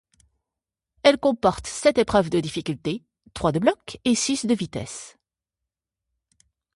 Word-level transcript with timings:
Elle 1.03 1.19
comporte 1.19 1.67
sept 1.67 1.99
épreuves 1.99 2.31
de 2.31 2.39
difficulté, 2.39 3.05
trois 3.35 3.51
de 3.51 3.59
bloc 3.59 3.99
et 4.03 4.15
six 4.15 4.47
de 4.47 4.55
vitesse. 4.55 5.15